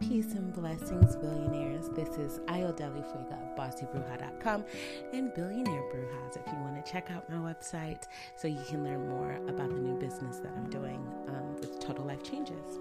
Peace 0.00 0.32
and 0.34 0.52
blessings, 0.52 1.16
billionaires. 1.16 1.88
This 1.90 2.08
is 2.18 2.40
Ayodeli 2.46 3.02
Fuega 3.04 3.38
BossyBruja.com 3.56 4.64
and 5.12 5.32
Billionaire 5.34 5.82
Brujas 5.92 6.36
if 6.36 6.46
you 6.46 6.58
want 6.60 6.84
to 6.84 6.92
check 6.92 7.10
out 7.10 7.28
my 7.30 7.36
website 7.36 8.06
so 8.36 8.48
you 8.48 8.62
can 8.68 8.84
learn 8.84 9.08
more 9.08 9.38
about 9.48 9.70
the 9.70 9.80
new 9.80 9.98
business 9.98 10.38
that 10.40 10.52
I'm 10.56 10.68
doing 10.68 11.00
um, 11.28 11.56
with 11.56 11.80
Total 11.80 12.04
Life 12.04 12.22
Changes. 12.22 12.78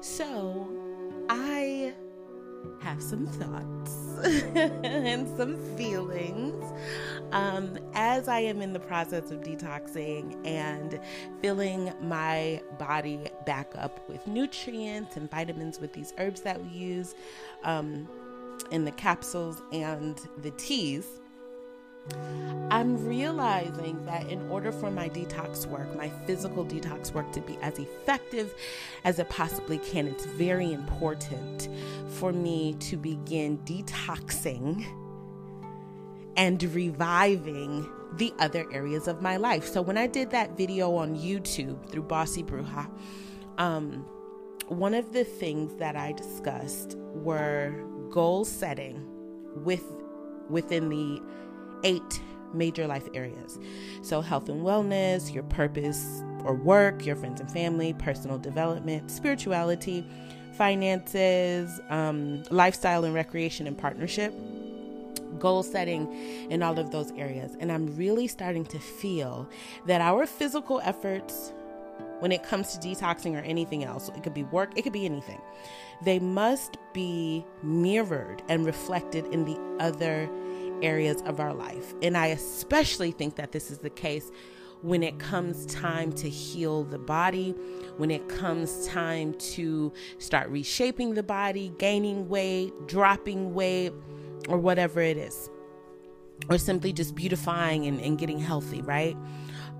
So, 0.00 0.68
I 1.28 1.92
have 2.80 3.02
some 3.02 3.26
thoughts 3.26 4.18
and 4.56 5.28
some 5.36 5.56
feelings 5.76 6.64
um, 7.32 7.78
as 7.96 8.28
I 8.28 8.40
am 8.40 8.60
in 8.60 8.74
the 8.74 8.78
process 8.78 9.30
of 9.30 9.40
detoxing 9.40 10.36
and 10.46 11.00
filling 11.40 11.92
my 12.02 12.62
body 12.78 13.18
back 13.46 13.72
up 13.76 14.06
with 14.06 14.26
nutrients 14.26 15.16
and 15.16 15.30
vitamins 15.30 15.80
with 15.80 15.94
these 15.94 16.12
herbs 16.18 16.42
that 16.42 16.62
we 16.62 16.68
use 16.68 17.14
um, 17.64 18.06
in 18.70 18.84
the 18.84 18.92
capsules 18.92 19.62
and 19.72 20.20
the 20.42 20.50
teas. 20.52 21.06
I'm 22.70 23.04
realizing 23.04 24.04
that 24.04 24.28
in 24.28 24.46
order 24.50 24.70
for 24.70 24.90
my 24.90 25.08
detox 25.08 25.66
work, 25.66 25.96
my 25.96 26.10
physical 26.26 26.64
detox 26.64 27.12
work 27.12 27.32
to 27.32 27.40
be 27.40 27.56
as 27.62 27.78
effective 27.78 28.54
as 29.04 29.18
it 29.18 29.28
possibly 29.30 29.78
can, 29.78 30.06
it's 30.06 30.26
very 30.26 30.72
important 30.72 31.68
for 32.10 32.32
me 32.32 32.74
to 32.74 32.96
begin 32.96 33.58
detoxing 33.58 34.86
and 36.36 36.62
reviving 36.62 37.90
the 38.14 38.32
other 38.38 38.66
areas 38.72 39.08
of 39.08 39.22
my 39.22 39.36
life. 39.36 39.66
So 39.66 39.82
when 39.82 39.98
I 39.98 40.06
did 40.06 40.30
that 40.30 40.56
video 40.56 40.94
on 40.94 41.16
YouTube 41.16 41.88
through 41.90 42.02
Bossy 42.02 42.42
Bruja, 42.42 42.88
um, 43.58 44.06
one 44.68 44.94
of 44.94 45.12
the 45.12 45.24
things 45.24 45.74
that 45.76 45.96
I 45.96 46.12
discussed 46.12 46.96
were 47.14 47.84
goal 48.10 48.44
setting 48.44 49.04
with 49.64 49.84
within 50.48 50.88
the 50.88 51.20
eight 51.84 52.20
major 52.54 52.86
life 52.86 53.06
areas. 53.14 53.58
So, 54.02 54.20
health 54.20 54.48
and 54.48 54.62
wellness, 54.62 55.32
your 55.32 55.42
purpose 55.44 56.22
or 56.44 56.54
work, 56.54 57.04
your 57.04 57.16
friends 57.16 57.40
and 57.40 57.50
family, 57.50 57.92
personal 57.94 58.38
development, 58.38 59.10
spirituality, 59.10 60.06
finances, 60.56 61.80
um, 61.90 62.42
lifestyle 62.50 63.04
and 63.04 63.14
recreation 63.14 63.66
and 63.66 63.76
partnership, 63.76 64.32
goal 65.36 65.62
setting 65.62 66.12
in 66.50 66.62
all 66.62 66.78
of 66.78 66.90
those 66.90 67.12
areas. 67.12 67.56
And 67.60 67.70
I'm 67.70 67.94
really 67.96 68.26
starting 68.26 68.64
to 68.66 68.78
feel 68.78 69.48
that 69.86 70.00
our 70.00 70.26
physical 70.26 70.80
efforts, 70.84 71.52
when 72.20 72.32
it 72.32 72.42
comes 72.42 72.76
to 72.76 72.88
detoxing 72.88 73.34
or 73.34 73.44
anything 73.44 73.84
else, 73.84 74.10
it 74.16 74.22
could 74.22 74.34
be 74.34 74.44
work, 74.44 74.76
it 74.76 74.82
could 74.82 74.92
be 74.92 75.04
anything, 75.04 75.40
they 76.02 76.18
must 76.18 76.76
be 76.92 77.44
mirrored 77.62 78.42
and 78.48 78.66
reflected 78.66 79.26
in 79.26 79.44
the 79.44 79.58
other 79.80 80.28
areas 80.82 81.22
of 81.22 81.40
our 81.40 81.54
life. 81.54 81.94
And 82.02 82.16
I 82.16 82.26
especially 82.28 83.12
think 83.12 83.36
that 83.36 83.52
this 83.52 83.70
is 83.70 83.78
the 83.78 83.90
case 83.90 84.30
when 84.82 85.02
it 85.02 85.18
comes 85.18 85.66
time 85.66 86.12
to 86.12 86.28
heal 86.28 86.84
the 86.84 86.98
body, 86.98 87.52
when 87.96 88.10
it 88.10 88.28
comes 88.28 88.86
time 88.86 89.32
to 89.34 89.92
start 90.18 90.48
reshaping 90.50 91.14
the 91.14 91.22
body, 91.22 91.72
gaining 91.78 92.28
weight, 92.28 92.72
dropping 92.86 93.54
weight, 93.54 93.92
or 94.48 94.58
whatever 94.58 95.00
it 95.00 95.16
is, 95.16 95.50
or 96.48 96.58
simply 96.58 96.92
just 96.92 97.14
beautifying 97.14 97.86
and, 97.86 98.00
and 98.00 98.18
getting 98.18 98.38
healthy, 98.38 98.82
right? 98.82 99.16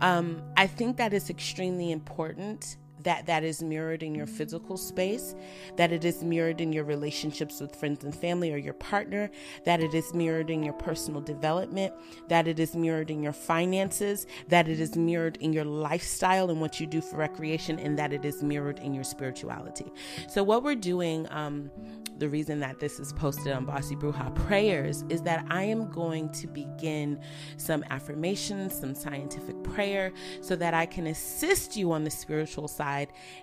Um, 0.01 0.43
I 0.57 0.67
think 0.67 0.97
that 0.97 1.13
is 1.13 1.31
extremely 1.31 1.91
important 1.91 2.77
that 3.07 3.25
that 3.25 3.45
is 3.45 3.63
mirrored 3.63 4.03
in 4.03 4.17
your 4.17 4.27
physical 4.27 4.77
space, 4.77 5.37
that 5.77 5.93
it 5.93 6.05
is 6.05 6.25
mirrored 6.25 6.61
in 6.61 6.73
your 6.73 6.83
relationships 6.83 7.61
with 7.61 7.75
friends 7.77 8.03
and 8.03 8.13
family 8.13 8.53
or 8.53 8.57
your 8.57 8.75
partner, 8.75 9.31
that 9.65 9.81
it 9.81 9.95
is 9.95 10.13
mirrored 10.13 10.51
in 10.51 10.61
your 10.61 10.73
personal 10.75 11.21
development, 11.21 11.95
that 12.27 12.49
it 12.49 12.59
is 12.59 12.75
mirrored 12.75 13.09
in 13.09 13.23
your 13.23 13.33
finances, 13.33 14.27
that 14.49 14.67
it 14.67 14.81
is 14.81 14.97
mirrored 14.97 15.37
in 15.37 15.53
your 15.53 15.65
lifestyle 15.65 16.51
and 16.51 16.61
what 16.61 16.81
you 16.81 16.87
do 16.87 17.01
for 17.01 17.17
recreation, 17.17 17.79
and 17.79 17.97
that 17.97 18.13
it 18.13 18.25
is 18.25 18.43
mirrored 18.43 18.81
in 18.81 18.93
your 18.93 19.05
spirituality. 19.05 19.87
So, 20.29 20.43
what 20.43 20.65
we're 20.65 20.75
doing, 20.75 21.29
um, 21.31 21.71
the 22.19 22.29
reason 22.29 22.59
that 22.61 22.81
this 22.81 22.99
is 22.99 23.13
posted 23.13 23.53
on 23.53 23.67
Bossy 23.67 23.95
Bruja 23.95 24.35
Prayers 24.35 25.05
is 25.11 25.23
that 25.23 25.47
I 25.49 25.63
am 25.63 25.93
going 25.93 26.31
to 26.31 26.49
begin 26.49 27.21
some 27.57 27.85
affirmations, 27.91 28.75
some 28.75 28.97
scientific 28.97 29.63
prayer, 29.63 30.13
so 30.41 30.57
that 30.57 30.75
I 30.75 30.87
can 30.87 31.07
assist 31.07 31.77
you 31.77 31.93
on 31.93 32.03
the 32.03 32.11
spiritual 32.11 32.67
side 32.67 32.96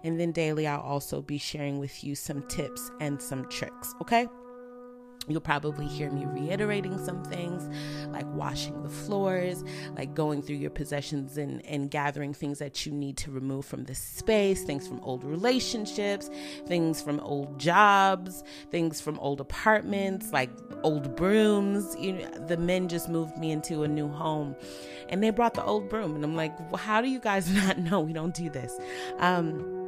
And 0.04 0.20
then 0.20 0.32
daily, 0.32 0.68
I'll 0.68 0.82
also 0.82 1.22
be 1.22 1.38
sharing 1.38 1.80
with 1.80 2.04
you 2.04 2.16
some 2.16 2.42
tips 2.48 2.92
and 3.00 3.22
some 3.22 3.48
tricks, 3.50 3.94
okay? 4.02 4.28
You'll 5.28 5.42
probably 5.42 5.88
hear 5.88 6.12
me 6.12 6.26
reiterating 6.26 6.98
some 7.04 7.24
things 7.24 7.70
like 8.10 8.26
washing 8.34 8.84
the 8.84 8.90
floors, 8.90 9.64
like 9.96 10.14
going 10.14 10.42
through 10.42 10.58
your 10.58 10.70
possessions 10.70 11.38
and, 11.38 11.66
and 11.66 11.90
gathering 11.90 12.34
things 12.34 12.60
that 12.60 12.86
you 12.86 12.92
need 12.92 13.18
to 13.18 13.32
remove 13.32 13.66
from 13.66 13.86
the 13.86 13.96
space, 13.96 14.64
things 14.64 14.88
from 14.88 15.00
old 15.02 15.24
relationships, 15.24 16.30
things 16.68 17.02
from 17.02 17.20
old 17.22 17.58
jobs, 17.60 18.44
things 18.70 19.00
from 19.00 19.18
old 19.20 19.40
apartments, 19.40 20.32
like 20.34 20.52
old 20.84 21.16
brooms. 21.16 21.96
You 21.98 22.14
know, 22.14 22.30
the 22.48 22.58
men 22.58 22.90
just 22.90 23.08
moved 23.08 23.38
me 23.38 23.52
into 23.52 23.84
a 23.84 23.88
new 23.88 24.10
home 24.10 24.56
and 25.10 25.24
they 25.24 25.30
brought 25.30 25.54
the 25.54 25.64
old 25.64 25.90
broom. 25.90 26.16
And 26.16 26.24
I'm 26.24 26.36
like, 26.36 26.58
well, 26.72 26.82
how 26.82 27.02
do 27.02 27.08
you 27.08 27.20
guys 27.20 27.50
not 27.54 27.78
know 27.78 28.02
we 28.02 28.14
don't 28.14 28.34
do 28.34 28.50
this? 28.50 28.78
Um, 29.20 29.83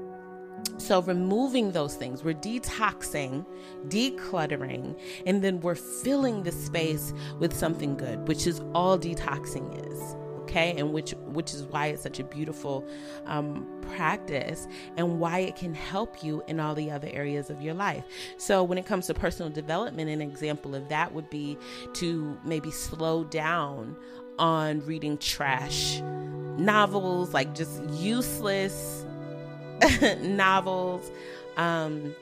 so, 0.85 1.01
removing 1.01 1.71
those 1.71 1.95
things, 1.95 2.23
we're 2.23 2.35
detoxing, 2.35 3.43
decluttering, 3.87 4.95
and 5.25 5.43
then 5.43 5.59
we're 5.61 5.73
filling 5.73 6.43
the 6.43 6.51
space 6.51 7.11
with 7.39 7.57
something 7.57 7.97
good, 7.97 8.27
which 8.27 8.45
is 8.45 8.61
all 8.75 8.95
detoxing 8.95 9.91
is. 9.91 10.15
Okay, 10.43 10.75
and 10.77 10.93
which 10.93 11.15
which 11.25 11.55
is 11.55 11.63
why 11.63 11.87
it's 11.87 12.03
such 12.03 12.19
a 12.19 12.23
beautiful 12.23 12.87
um, 13.25 13.67
practice, 13.95 14.67
and 14.95 15.19
why 15.19 15.39
it 15.39 15.55
can 15.55 15.73
help 15.73 16.23
you 16.23 16.43
in 16.47 16.59
all 16.59 16.75
the 16.75 16.91
other 16.91 17.09
areas 17.11 17.49
of 17.49 17.63
your 17.63 17.73
life. 17.73 18.03
So, 18.37 18.63
when 18.63 18.77
it 18.77 18.85
comes 18.85 19.07
to 19.07 19.15
personal 19.15 19.51
development, 19.51 20.07
an 20.11 20.21
example 20.21 20.75
of 20.75 20.87
that 20.89 21.11
would 21.15 21.31
be 21.31 21.57
to 21.93 22.37
maybe 22.45 22.69
slow 22.69 23.23
down 23.23 23.97
on 24.37 24.85
reading 24.85 25.17
trash 25.17 25.99
novels, 26.59 27.33
like 27.33 27.55
just 27.55 27.83
useless 27.89 29.03
novels, 30.21 31.11
um, 31.57 32.15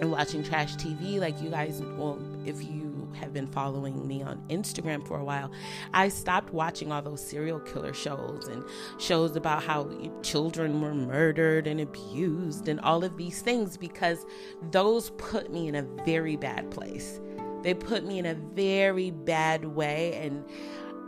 and 0.00 0.10
watching 0.10 0.42
trash 0.42 0.76
TV. 0.76 1.18
Like 1.18 1.40
you 1.40 1.50
guys, 1.50 1.82
well, 1.96 2.18
if 2.44 2.62
you 2.62 3.08
have 3.18 3.32
been 3.32 3.46
following 3.46 4.06
me 4.06 4.22
on 4.22 4.42
Instagram 4.48 5.06
for 5.06 5.18
a 5.18 5.24
while, 5.24 5.50
I 5.94 6.08
stopped 6.08 6.52
watching 6.52 6.92
all 6.92 7.02
those 7.02 7.26
serial 7.26 7.60
killer 7.60 7.94
shows 7.94 8.46
and 8.48 8.62
shows 8.98 9.36
about 9.36 9.62
how 9.62 9.90
children 10.22 10.80
were 10.80 10.94
murdered 10.94 11.66
and 11.66 11.80
abused 11.80 12.68
and 12.68 12.80
all 12.80 13.04
of 13.04 13.16
these 13.16 13.40
things 13.42 13.76
because 13.76 14.26
those 14.70 15.10
put 15.10 15.52
me 15.52 15.68
in 15.68 15.74
a 15.74 15.82
very 16.04 16.36
bad 16.36 16.70
place. 16.70 17.20
They 17.62 17.74
put 17.74 18.04
me 18.04 18.18
in 18.18 18.26
a 18.26 18.34
very 18.34 19.10
bad 19.10 19.64
way 19.64 20.14
and 20.22 20.44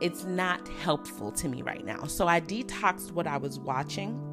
it's 0.00 0.24
not 0.24 0.66
helpful 0.68 1.30
to 1.32 1.48
me 1.48 1.62
right 1.62 1.84
now. 1.84 2.04
So 2.04 2.26
I 2.26 2.40
detoxed 2.40 3.12
what 3.12 3.26
I 3.26 3.36
was 3.36 3.58
watching 3.58 4.27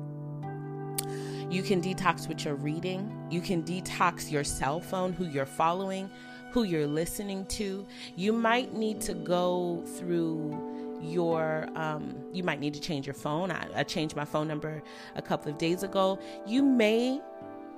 you 1.50 1.63
can 1.63 1.81
detox 1.81 2.28
what 2.28 2.44
you're 2.44 2.56
reading. 2.56 3.11
You 3.29 3.41
can 3.41 3.63
detox 3.63 4.31
your 4.31 4.44
cell 4.44 4.79
phone, 4.79 5.13
who 5.13 5.25
you're 5.25 5.45
following, 5.45 6.09
who 6.51 6.63
you're 6.63 6.88
listening 6.88 7.45
to. 7.47 7.85
You 8.16 8.33
might 8.33 8.73
need 8.73 9.01
to 9.01 9.13
go 9.13 9.84
through 9.97 10.73
your 11.01 11.67
um, 11.75 12.16
you 12.31 12.44
might 12.44 12.59
need 12.59 12.73
to 12.73 12.79
change 12.79 13.05
your 13.05 13.13
phone. 13.13 13.51
I, 13.51 13.67
I 13.75 13.84
changed 13.84 14.16
my 14.16 14.25
phone 14.25 14.47
number 14.47 14.81
a 15.16 15.22
couple 15.22 15.52
of 15.52 15.58
days 15.58 15.84
ago. 15.84 16.19
You 16.47 16.64
may 16.64 17.22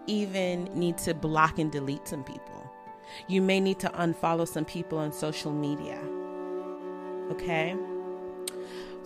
even 0.06 0.66
need 0.74 0.98
to 1.00 1.14
block 1.14 1.60
and 1.60 1.72
delete 1.72 2.08
some 2.08 2.24
people. 2.24 2.72
You 3.28 3.42
may 3.42 3.60
need 3.60 3.80
to 3.80 3.90
unfollow 3.90 4.48
some 4.48 4.66
people 4.66 4.98
on 4.98 5.12
social 5.12 5.52
media. 5.52 6.00
Okay 7.32 7.76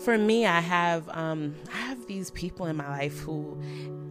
for 0.02 0.18
me, 0.18 0.46
I 0.46 0.60
have 0.60 1.08
um, 1.10 1.56
I 1.72 1.78
have 1.78 2.08
these 2.08 2.32
people 2.32 2.66
in 2.66 2.76
my 2.76 2.90
life 2.90 3.20
who 3.20 3.62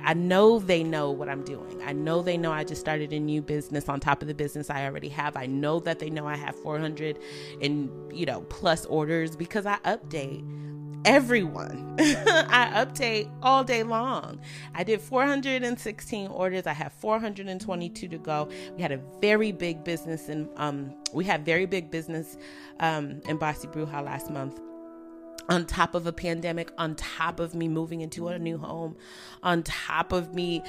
I 0.02 0.14
know 0.14 0.58
they 0.58 0.82
know 0.82 1.10
what 1.10 1.28
I'm 1.28 1.44
doing. 1.44 1.82
I 1.84 1.92
know 1.92 2.22
they 2.22 2.36
know 2.36 2.52
I 2.52 2.64
just 2.64 2.80
started 2.80 3.12
a 3.12 3.20
new 3.20 3.42
business 3.42 3.88
on 3.88 4.00
top 4.00 4.22
of 4.22 4.28
the 4.28 4.34
business 4.34 4.70
I 4.70 4.84
already 4.84 5.08
have. 5.10 5.36
I 5.36 5.46
know 5.46 5.80
that 5.80 5.98
they 5.98 6.10
know 6.10 6.26
I 6.26 6.36
have 6.36 6.56
400 6.56 7.18
and 7.60 7.90
you 8.12 8.26
know 8.26 8.42
plus 8.42 8.86
orders 8.86 9.36
because 9.36 9.66
I 9.66 9.78
update 9.78 10.46
everyone. 11.04 11.96
I 11.98 12.84
update 12.84 13.30
all 13.42 13.64
day 13.64 13.82
long. 13.82 14.40
I 14.74 14.84
did 14.84 15.00
416 15.00 16.28
orders. 16.28 16.66
I 16.66 16.72
have 16.72 16.92
422 16.92 18.08
to 18.08 18.18
go. 18.18 18.48
We 18.76 18.82
had 18.82 18.92
a 18.92 19.00
very 19.20 19.50
big 19.50 19.82
business 19.82 20.28
and 20.28 20.48
um 20.56 20.94
we 21.12 21.24
had 21.24 21.44
very 21.44 21.66
big 21.66 21.90
business 21.90 22.36
um 22.78 23.20
in 23.26 23.38
Bossy 23.38 23.66
Bruja 23.68 24.04
last 24.04 24.30
month 24.30 24.60
on 25.50 25.66
top 25.66 25.94
of 25.94 26.06
a 26.06 26.12
pandemic, 26.12 26.70
on 26.78 26.94
top 26.94 27.40
of 27.40 27.54
me 27.54 27.68
moving 27.68 28.00
into 28.00 28.28
a 28.28 28.38
new 28.38 28.56
home, 28.56 28.96
on 29.42 29.62
top 29.64 30.12
of 30.12 30.32
me, 30.32 30.62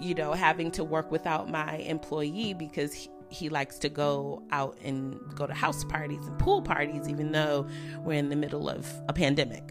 you 0.00 0.14
know, 0.14 0.32
having 0.32 0.70
to 0.72 0.82
work 0.82 1.12
without 1.12 1.50
my 1.50 1.76
employee 1.76 2.54
because 2.54 2.94
he, 2.94 3.10
he 3.28 3.48
likes 3.50 3.78
to 3.78 3.90
go 3.90 4.42
out 4.50 4.76
and 4.82 5.20
go 5.34 5.46
to 5.46 5.52
house 5.52 5.84
parties 5.84 6.26
and 6.26 6.38
pool 6.38 6.62
parties, 6.62 7.08
even 7.08 7.30
though 7.30 7.66
we're 7.98 8.18
in 8.18 8.30
the 8.30 8.36
middle 8.36 8.70
of 8.70 8.90
a 9.06 9.12
pandemic. 9.12 9.70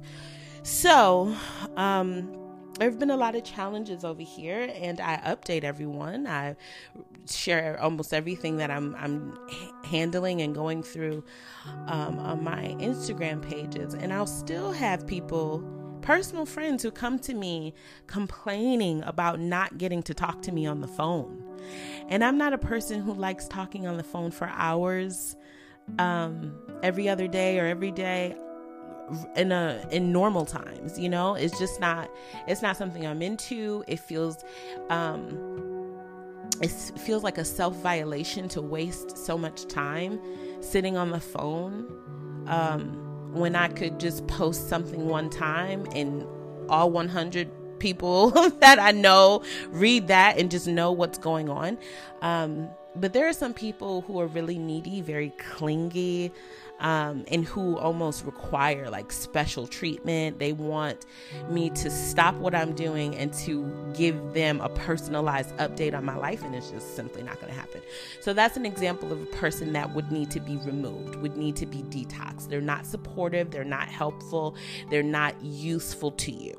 So, 0.64 1.36
um, 1.76 2.41
there 2.80 2.90
have 2.90 3.00
been 3.00 3.12
a 3.12 3.18
lot 3.18 3.36
of 3.36 3.44
challenges 3.44 4.04
over 4.04 4.22
here, 4.22 4.72
and 4.76 5.00
I 5.00 5.18
update 5.18 5.64
everyone. 5.64 6.26
I 6.28 6.56
share 7.30 7.80
almost 7.82 8.14
everything 8.14 8.58
that 8.58 8.72
I'm 8.72 8.96
I'm 8.96 9.38
handling 9.84 10.42
and 10.42 10.56
going 10.56 10.84
through 10.84 11.24
um, 11.88 12.20
on 12.20 12.44
my 12.44 12.76
Instagram 12.80 13.42
pages, 13.42 13.94
and 13.94 14.14
I'll 14.14 14.28
still 14.28 14.72
have 14.72 15.06
people 15.06 15.64
personal 16.02 16.46
friends 16.46 16.82
who 16.82 16.90
come 16.90 17.20
to 17.20 17.34
me 17.34 17.74
complaining 18.08 19.04
about 19.04 19.40
not 19.40 19.78
getting 19.78 20.02
to 20.04 20.14
talk 20.14 20.42
to 20.42 20.52
me 20.52 20.66
on 20.66 20.82
the 20.82 20.88
phone. 20.88 21.44
And 22.10 22.24
I'm 22.24 22.38
not 22.38 22.54
a 22.54 22.58
person 22.58 23.02
who 23.02 23.14
likes 23.14 23.48
talking 23.48 23.86
on 23.86 23.98
the 23.98 24.04
phone 24.04 24.32
for 24.32 24.48
hours 24.48 25.36
um, 26.00 26.60
every 26.82 27.08
other 27.08 27.28
day 27.28 27.60
or 27.60 27.68
every 27.68 27.92
day 27.92 28.36
in 29.36 29.52
a 29.52 29.84
in 29.92 30.12
normal 30.12 30.46
times 30.46 30.98
you 31.00 31.10
know? 31.10 31.36
It's 31.36 31.58
just 31.60 31.80
not 31.80 32.10
it's 32.48 32.62
not 32.62 32.78
something 32.78 33.06
i'm 33.06 33.22
into. 33.22 33.84
It 33.88 34.00
feels 34.00 34.44
um 34.90 35.62
it 36.62 36.70
feels 37.00 37.24
like 37.24 37.38
a 37.38 37.46
self 37.46 37.76
violation 37.78 38.48
to 38.50 38.62
waste 38.62 39.18
so 39.18 39.38
much 39.38 39.68
time 39.68 40.20
sitting 40.62 40.96
on 40.98 41.10
the 41.12 41.20
phone 41.20 41.88
um 42.48 43.34
when 43.34 43.56
i 43.56 43.68
could 43.68 44.00
just 44.00 44.28
post 44.28 44.68
something 44.70 45.08
one 45.08 45.30
time 45.30 45.86
and 45.96 46.26
all 46.70 46.92
100 46.92 47.50
people 47.80 48.30
that 48.60 48.80
i 48.80 48.92
know 48.92 49.42
read 49.70 50.08
that 50.08 50.38
and 50.38 50.52
just 50.52 50.68
know 50.68 50.92
what's 50.92 51.18
going 51.18 51.50
on. 51.50 51.78
Um 52.22 52.70
but 52.96 53.14
there 53.14 53.28
are 53.28 53.34
some 53.34 53.54
people 53.54 54.02
who 54.02 54.20
are 54.20 54.28
really 54.28 54.58
needy 54.58 55.02
very 55.02 55.30
clingy 55.38 56.32
um, 56.82 57.24
and 57.30 57.46
who 57.46 57.78
almost 57.78 58.26
require 58.26 58.90
like 58.90 59.12
special 59.12 59.68
treatment. 59.68 60.40
They 60.40 60.52
want 60.52 61.06
me 61.50 61.70
to 61.70 61.90
stop 61.90 62.36
what 62.36 62.54
I'm 62.54 62.74
doing 62.74 63.16
and 63.16 63.34
to 63.46 63.72
give 63.94 64.34
them 64.34 64.60
a 64.60 64.70
personalized 64.70 65.56
update 65.58 65.96
on 65.96 66.04
my 66.04 66.18
life, 66.18 66.44
and 66.44 66.54
it's 66.54 66.72
just 66.72 66.96
simply 66.96 67.24
not 67.24 67.40
going 67.40 67.54
to 67.54 67.60
happen. 67.60 67.82
So 68.20 68.34
that's 68.34 68.58
an 68.58 68.66
example 68.66 69.14
of 69.14 69.22
a 69.22 69.28
person 69.28 69.74
that 69.74 69.94
would 69.96 70.12
need 70.12 70.32
to 70.32 70.40
be 70.40 70.58
removed, 70.58 71.16
would 71.16 71.38
need 71.38 71.56
to 71.58 71.66
be 71.66 71.84
detoxed. 71.84 72.50
They're 72.50 72.62
not 72.62 72.86
supportive, 72.86 73.52
they're 73.52 73.64
not 73.64 73.88
helpful, 73.88 74.56
they're 74.90 75.04
not 75.04 75.36
useful 75.42 76.12
to 76.12 76.32
you. 76.32 76.56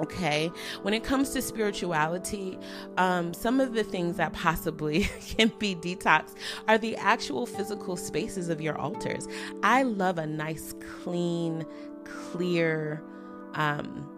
Okay, 0.00 0.50
when 0.80 0.94
it 0.94 1.04
comes 1.04 1.30
to 1.30 1.42
spirituality, 1.42 2.58
um, 2.96 3.34
some 3.34 3.60
of 3.60 3.74
the 3.74 3.84
things 3.84 4.16
that 4.16 4.32
possibly 4.32 5.04
can 5.20 5.52
be 5.58 5.74
detox 5.74 6.34
are 6.66 6.78
the 6.78 6.96
actual 6.96 7.44
physical 7.44 7.96
spaces 7.96 8.48
of 8.48 8.60
your 8.60 8.78
altars. 8.78 9.28
I 9.62 9.82
love 9.82 10.16
a 10.16 10.26
nice, 10.26 10.74
clean, 11.02 11.66
clear 12.04 13.02
um, 13.54 14.08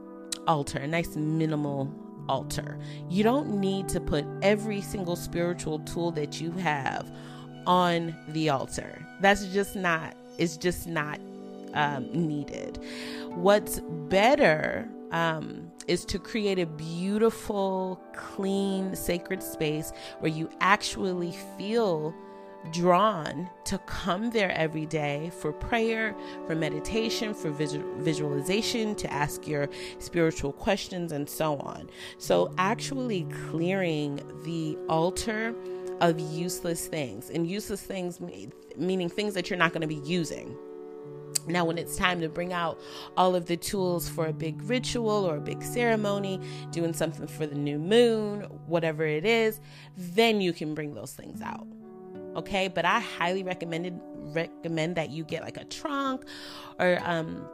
altar, 0.46 0.78
a 0.78 0.86
nice 0.86 1.16
minimal 1.16 1.92
altar. 2.28 2.78
You 3.08 3.24
don't 3.24 3.60
need 3.60 3.88
to 3.90 4.00
put 4.00 4.24
every 4.42 4.80
single 4.80 5.16
spiritual 5.16 5.80
tool 5.80 6.12
that 6.12 6.40
you 6.40 6.52
have 6.52 7.12
on 7.66 8.14
the 8.28 8.48
altar. 8.48 9.04
That's 9.20 9.46
just 9.46 9.74
not, 9.74 10.14
it's 10.38 10.56
just 10.56 10.86
not 10.86 11.18
um, 11.74 12.08
needed. 12.12 12.78
What's 13.30 13.80
better 14.08 14.88
um, 15.14 15.70
is 15.86 16.04
to 16.06 16.18
create 16.18 16.58
a 16.58 16.66
beautiful, 16.66 18.00
clean, 18.14 18.94
sacred 18.96 19.42
space 19.42 19.92
where 20.18 20.30
you 20.30 20.50
actually 20.60 21.32
feel 21.56 22.12
drawn 22.72 23.48
to 23.64 23.78
come 23.86 24.30
there 24.30 24.50
every 24.52 24.86
day 24.86 25.30
for 25.38 25.52
prayer, 25.52 26.16
for 26.46 26.56
meditation, 26.56 27.32
for 27.32 27.50
visual, 27.50 27.86
visualization, 27.98 28.96
to 28.96 29.12
ask 29.12 29.46
your 29.46 29.68
spiritual 29.98 30.52
questions, 30.52 31.12
and 31.12 31.28
so 31.28 31.58
on. 31.58 31.88
So, 32.18 32.52
actually 32.58 33.26
clearing 33.50 34.16
the 34.44 34.76
altar 34.88 35.54
of 36.00 36.18
useless 36.18 36.88
things, 36.88 37.30
and 37.30 37.46
useless 37.46 37.82
things 37.82 38.18
meaning 38.76 39.08
things 39.08 39.34
that 39.34 39.48
you're 39.48 39.58
not 39.58 39.72
going 39.72 39.82
to 39.82 39.86
be 39.86 40.00
using 40.08 40.56
now, 41.46 41.64
when 41.64 41.78
it's 41.78 41.96
time 41.96 42.20
to 42.20 42.28
bring 42.28 42.52
out 42.52 42.80
all 43.16 43.34
of 43.34 43.46
the 43.46 43.56
tools 43.56 44.08
for 44.08 44.26
a 44.26 44.32
big 44.32 44.62
ritual 44.62 45.24
or 45.24 45.36
a 45.36 45.40
big 45.40 45.62
ceremony, 45.62 46.40
doing 46.70 46.92
something 46.92 47.26
for 47.26 47.46
the 47.46 47.54
new 47.54 47.78
moon, 47.78 48.42
whatever 48.66 49.04
it 49.04 49.24
is, 49.24 49.60
then 49.96 50.40
you 50.40 50.52
can 50.52 50.74
bring 50.74 50.94
those 50.94 51.12
things 51.12 51.42
out. 51.42 51.66
Okay, 52.36 52.68
but 52.68 52.84
I 52.84 53.00
highly 53.00 53.42
recommended 53.42 54.00
recommend 54.32 54.96
that 54.96 55.10
you 55.10 55.22
get 55.22 55.42
like 55.42 55.56
a 55.56 55.64
trunk 55.64 56.24
or 56.80 56.98
um, 57.04 57.46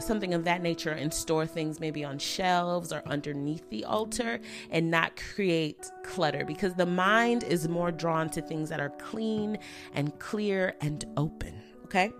something 0.00 0.34
of 0.34 0.44
that 0.44 0.60
nature 0.60 0.90
and 0.90 1.14
store 1.14 1.46
things 1.46 1.80
maybe 1.80 2.04
on 2.04 2.18
shelves 2.18 2.92
or 2.92 3.02
underneath 3.06 3.68
the 3.70 3.84
altar 3.84 4.40
and 4.70 4.90
not 4.90 5.16
create 5.34 5.90
clutter 6.04 6.44
because 6.44 6.74
the 6.74 6.84
mind 6.84 7.44
is 7.44 7.68
more 7.68 7.90
drawn 7.90 8.28
to 8.28 8.42
things 8.42 8.68
that 8.68 8.80
are 8.80 8.90
clean 8.90 9.56
and 9.94 10.18
clear 10.18 10.74
and 10.80 11.04
open. 11.16 11.54
Okay. 11.84 12.10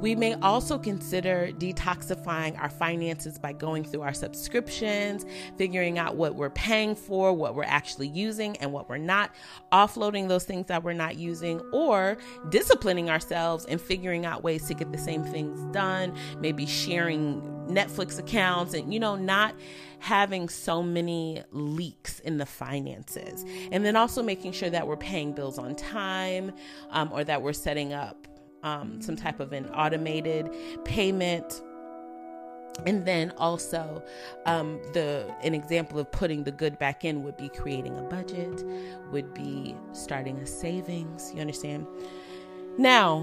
We 0.00 0.14
may 0.14 0.34
also 0.34 0.78
consider 0.78 1.50
detoxifying 1.52 2.60
our 2.60 2.68
finances 2.68 3.38
by 3.38 3.54
going 3.54 3.84
through 3.84 4.02
our 4.02 4.12
subscriptions, 4.12 5.24
figuring 5.56 5.98
out 5.98 6.16
what 6.16 6.34
we're 6.34 6.50
paying 6.50 6.94
for, 6.94 7.32
what 7.32 7.54
we're 7.54 7.64
actually 7.64 8.08
using, 8.08 8.56
and 8.58 8.72
what 8.72 8.88
we're 8.88 8.98
not, 8.98 9.34
offloading 9.72 10.28
those 10.28 10.44
things 10.44 10.66
that 10.66 10.82
we're 10.82 10.92
not 10.92 11.16
using, 11.16 11.60
or 11.72 12.18
disciplining 12.50 13.08
ourselves 13.08 13.64
and 13.66 13.80
figuring 13.80 14.26
out 14.26 14.42
ways 14.42 14.66
to 14.68 14.74
get 14.74 14.92
the 14.92 14.98
same 14.98 15.24
things 15.24 15.60
done, 15.72 16.14
maybe 16.40 16.66
sharing 16.66 17.40
Netflix 17.66 18.18
accounts 18.18 18.74
and, 18.74 18.92
you 18.92 19.00
know, 19.00 19.16
not 19.16 19.54
having 19.98 20.48
so 20.48 20.82
many 20.82 21.42
leaks 21.52 22.20
in 22.20 22.36
the 22.36 22.46
finances. 22.46 23.44
And 23.72 23.84
then 23.84 23.96
also 23.96 24.22
making 24.22 24.52
sure 24.52 24.68
that 24.68 24.86
we're 24.86 24.96
paying 24.98 25.32
bills 25.32 25.58
on 25.58 25.74
time 25.74 26.52
um, 26.90 27.10
or 27.12 27.24
that 27.24 27.40
we're 27.40 27.54
setting 27.54 27.94
up 27.94 28.28
um, 28.62 29.00
some 29.00 29.16
type 29.16 29.40
of 29.40 29.52
an 29.52 29.66
automated 29.70 30.50
payment 30.84 31.62
and 32.84 33.06
then 33.06 33.32
also 33.38 34.02
um, 34.44 34.78
the 34.92 35.32
an 35.42 35.54
example 35.54 35.98
of 35.98 36.10
putting 36.12 36.44
the 36.44 36.50
good 36.50 36.78
back 36.78 37.04
in 37.04 37.22
would 37.22 37.36
be 37.36 37.48
creating 37.48 37.96
a 37.98 38.02
budget 38.02 38.64
would 39.10 39.32
be 39.32 39.74
starting 39.92 40.36
a 40.38 40.46
savings 40.46 41.32
you 41.34 41.40
understand 41.40 41.86
now 42.76 43.20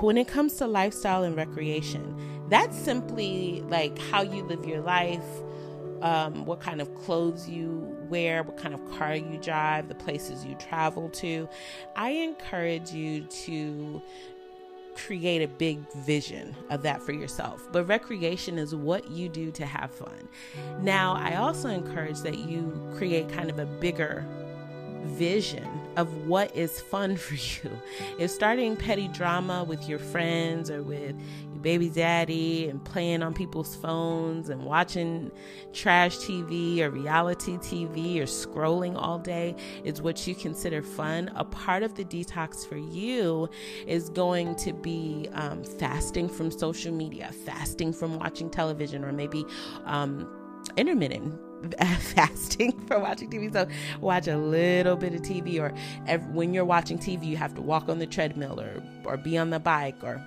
when 0.00 0.16
it 0.16 0.26
comes 0.26 0.54
to 0.54 0.66
lifestyle 0.66 1.22
and 1.22 1.36
recreation 1.36 2.16
that's 2.48 2.76
simply 2.76 3.62
like 3.68 3.98
how 3.98 4.22
you 4.22 4.42
live 4.44 4.64
your 4.64 4.80
life 4.80 5.24
um, 6.04 6.44
what 6.44 6.60
kind 6.60 6.82
of 6.82 6.94
clothes 6.94 7.48
you 7.48 7.96
wear, 8.10 8.42
what 8.42 8.58
kind 8.58 8.74
of 8.74 8.90
car 8.92 9.16
you 9.16 9.38
drive, 9.38 9.88
the 9.88 9.94
places 9.94 10.44
you 10.44 10.54
travel 10.56 11.08
to. 11.08 11.48
I 11.96 12.10
encourage 12.10 12.92
you 12.92 13.22
to 13.22 14.02
create 14.94 15.42
a 15.42 15.48
big 15.48 15.78
vision 15.92 16.54
of 16.70 16.82
that 16.82 17.02
for 17.02 17.12
yourself. 17.12 17.68
But 17.72 17.84
recreation 17.84 18.58
is 18.58 18.74
what 18.74 19.10
you 19.10 19.28
do 19.28 19.50
to 19.52 19.66
have 19.66 19.90
fun. 19.90 20.28
Now, 20.80 21.14
I 21.14 21.36
also 21.36 21.68
encourage 21.68 22.20
that 22.20 22.38
you 22.38 22.72
create 22.96 23.28
kind 23.28 23.50
of 23.50 23.58
a 23.58 23.66
bigger 23.66 24.26
vision 25.04 25.68
of 25.96 26.26
what 26.26 26.54
is 26.56 26.80
fun 26.80 27.16
for 27.18 27.34
you. 27.34 27.70
If 28.18 28.30
starting 28.30 28.76
petty 28.76 29.08
drama 29.08 29.64
with 29.64 29.88
your 29.88 29.98
friends 29.98 30.70
or 30.70 30.82
with 30.82 31.14
baby 31.64 31.88
daddy 31.88 32.68
and 32.68 32.84
playing 32.84 33.22
on 33.22 33.32
people's 33.32 33.74
phones 33.74 34.50
and 34.50 34.62
watching 34.62 35.32
trash 35.72 36.16
TV 36.18 36.80
or 36.80 36.90
reality 36.90 37.56
TV 37.56 38.18
or 38.18 38.24
scrolling 38.24 38.94
all 38.96 39.18
day 39.18 39.56
is 39.82 40.02
what 40.02 40.26
you 40.26 40.34
consider 40.34 40.82
fun, 40.82 41.32
a 41.34 41.44
part 41.44 41.82
of 41.82 41.94
the 41.94 42.04
detox 42.04 42.68
for 42.68 42.76
you 42.76 43.48
is 43.86 44.10
going 44.10 44.54
to 44.56 44.74
be 44.74 45.26
um, 45.32 45.64
fasting 45.64 46.28
from 46.28 46.50
social 46.50 46.92
media, 46.92 47.32
fasting 47.46 47.94
from 47.94 48.18
watching 48.18 48.50
television, 48.50 49.02
or 49.02 49.12
maybe 49.12 49.44
um, 49.86 50.28
intermittent 50.76 51.40
fasting 52.00 52.78
for 52.86 52.98
watching 52.98 53.30
TV. 53.30 53.50
So 53.50 53.66
watch 54.02 54.28
a 54.28 54.36
little 54.36 54.96
bit 54.96 55.14
of 55.14 55.22
TV, 55.22 55.58
or 55.58 55.72
every, 56.06 56.30
when 56.30 56.52
you're 56.52 56.66
watching 56.66 56.98
TV, 56.98 57.24
you 57.24 57.38
have 57.38 57.54
to 57.54 57.62
walk 57.62 57.88
on 57.88 57.98
the 57.98 58.06
treadmill 58.06 58.60
or 58.60 58.82
or 59.04 59.16
be 59.16 59.38
on 59.38 59.48
the 59.48 59.60
bike 59.60 59.96
or 60.02 60.22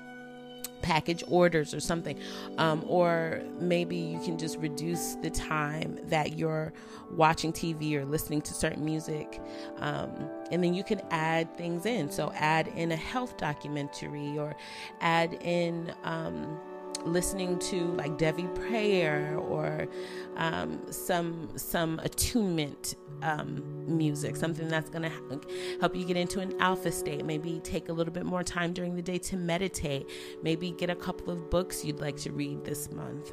package 0.87 1.23
orders 1.27 1.73
or 1.73 1.79
something 1.79 2.17
um, 2.57 2.83
or 2.87 3.41
maybe 3.59 3.97
you 3.97 4.19
can 4.21 4.37
just 4.37 4.57
reduce 4.59 5.15
the 5.15 5.29
time 5.29 5.99
that 6.03 6.37
you're 6.37 6.71
watching 7.11 7.51
tv 7.51 7.93
or 7.95 8.05
listening 8.05 8.41
to 8.41 8.53
certain 8.53 8.85
music 8.85 9.41
um, 9.79 10.29
and 10.51 10.63
then 10.63 10.73
you 10.73 10.83
can 10.83 11.01
add 11.11 11.55
things 11.57 11.85
in. 11.85 12.09
So 12.09 12.31
add 12.35 12.67
in 12.69 12.91
a 12.91 12.95
health 12.95 13.37
documentary 13.37 14.37
or 14.37 14.55
add 15.01 15.33
in 15.41 15.93
um, 16.03 16.59
listening 17.07 17.59
to 17.59 17.93
like 17.93 18.17
Devi 18.17 18.47
prayer 18.47 19.37
or 19.37 19.87
um, 20.35 20.79
some 20.91 21.49
some 21.57 21.99
attunement 21.99 22.95
um, 23.21 23.63
music, 23.87 24.35
something 24.35 24.67
that's 24.67 24.89
going 24.89 25.03
to 25.03 25.41
help 25.79 25.95
you 25.95 26.05
get 26.05 26.17
into 26.17 26.39
an 26.39 26.53
alpha 26.59 26.91
state. 26.91 27.25
Maybe 27.25 27.59
take 27.63 27.89
a 27.89 27.93
little 27.93 28.13
bit 28.13 28.25
more 28.25 28.43
time 28.43 28.73
during 28.73 28.95
the 28.95 29.01
day 29.01 29.17
to 29.19 29.37
meditate. 29.37 30.09
Maybe 30.43 30.71
get 30.71 30.89
a 30.89 30.95
couple 30.95 31.31
of 31.31 31.49
books 31.49 31.83
you'd 31.83 31.99
like 31.99 32.17
to 32.17 32.31
read 32.31 32.63
this 32.63 32.91
month 32.91 33.31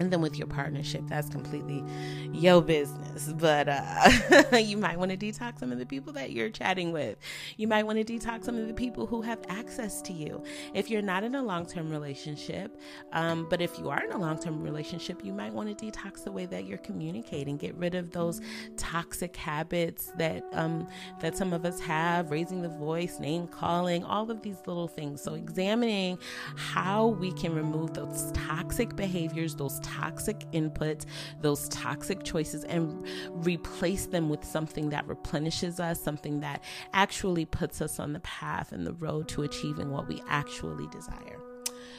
and 0.00 0.12
then 0.12 0.20
with 0.20 0.36
your 0.36 0.46
partnership 0.46 1.02
that's 1.08 1.28
completely 1.28 1.84
your 2.32 2.60
business. 2.60 3.32
But 3.32 3.68
uh, 3.68 4.56
you 4.56 4.76
might 4.76 4.98
want 4.98 5.10
to 5.10 5.16
detox 5.16 5.60
some 5.60 5.72
of 5.72 5.78
the 5.78 5.86
people 5.86 6.12
that 6.14 6.32
you're 6.32 6.50
chatting 6.50 6.92
with. 6.92 7.16
You 7.56 7.68
might 7.68 7.84
want 7.84 8.04
to 8.04 8.04
detox 8.04 8.44
some 8.44 8.58
of 8.58 8.66
the 8.66 8.74
people 8.74 9.06
who 9.06 9.22
have 9.22 9.40
access 9.48 10.02
to 10.02 10.12
you. 10.12 10.42
If 10.74 10.90
you're 10.90 11.02
not 11.02 11.24
in 11.24 11.34
a 11.34 11.42
long-term 11.42 11.90
relationship 11.90 12.76
um, 13.12 13.46
but 13.48 13.60
if 13.60 13.78
you 13.78 13.90
are 13.90 14.02
in 14.02 14.12
a 14.12 14.18
long-term 14.18 14.62
relationship 14.62 15.24
you 15.24 15.32
might 15.32 15.52
want 15.52 15.76
to 15.76 15.84
detox 15.86 16.24
the 16.24 16.32
way 16.32 16.46
that 16.46 16.66
you're 16.66 16.78
communicating. 16.78 17.56
Get 17.56 17.74
rid 17.76 17.94
of 17.94 18.10
those 18.10 18.40
toxic 18.76 19.36
habits 19.36 20.12
that 20.18 20.44
um, 20.52 20.86
that 21.20 21.36
some 21.36 21.52
of 21.52 21.64
us 21.64 21.80
have 21.80 22.30
raising 22.30 22.62
the 22.62 22.68
voice 22.68 23.18
name 23.20 23.46
calling 23.46 24.04
all 24.04 24.30
of 24.30 24.42
these 24.42 24.58
little 24.66 24.88
things. 24.88 25.22
So 25.22 25.34
examining 25.34 26.18
how 26.56 27.08
we 27.08 27.32
can 27.32 27.54
remove 27.54 27.94
those 27.94 28.32
toxic 28.32 28.96
behaviors 28.96 29.54
those 29.54 29.80
toxic 29.84 30.40
inputs, 30.52 31.04
those 31.40 31.68
toxic 31.68 32.24
choices, 32.24 32.64
and 32.64 33.06
replace 33.46 34.06
them 34.06 34.28
with 34.28 34.44
something 34.44 34.88
that 34.90 35.06
replenishes 35.06 35.78
us, 35.78 36.02
something 36.02 36.40
that 36.40 36.64
actually 36.92 37.44
puts 37.44 37.80
us 37.80 38.00
on 38.00 38.12
the 38.12 38.20
path 38.20 38.72
and 38.72 38.86
the 38.86 38.94
road 38.94 39.28
to 39.28 39.42
achieving 39.42 39.90
what 39.90 40.08
we 40.08 40.22
actually 40.28 40.88
desire. 40.88 41.38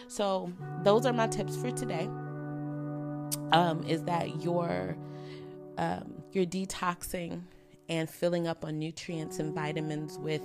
So, 0.08 0.52
those 0.84 1.06
are 1.06 1.14
my 1.14 1.28
tips 1.28 1.56
for 1.56 1.72
today. 1.72 2.10
Um, 3.52 3.84
is 3.88 4.04
that 4.04 4.44
your 4.44 4.98
um, 5.78 6.24
you're 6.32 6.46
detoxing 6.46 7.44
and 7.90 8.10
filling 8.10 8.48
up 8.48 8.66
on 8.66 8.80
nutrients 8.80 9.40
and 9.40 9.54
vitamins 9.54 10.18
with 10.18 10.42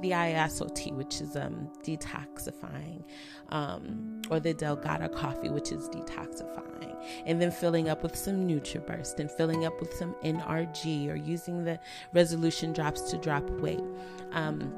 the 0.00 0.10
Iaso 0.10 0.74
tea, 0.74 0.92
which 0.92 1.20
is 1.20 1.36
um, 1.36 1.70
detoxifying, 1.82 3.04
um, 3.48 4.22
or 4.30 4.40
the 4.40 4.54
Delgada 4.54 5.12
coffee, 5.12 5.48
which 5.48 5.72
is 5.72 5.88
detoxifying, 5.88 6.94
and 7.26 7.40
then 7.40 7.50
filling 7.50 7.88
up 7.88 8.02
with 8.02 8.16
some 8.16 8.46
NutriBurst 8.46 9.18
and 9.18 9.30
filling 9.30 9.64
up 9.64 9.80
with 9.80 9.92
some 9.94 10.14
NRG 10.24 11.10
or 11.10 11.16
using 11.16 11.64
the 11.64 11.78
resolution 12.12 12.72
drops 12.72 13.10
to 13.10 13.18
drop 13.18 13.48
weight. 13.50 13.82
Um, 14.32 14.72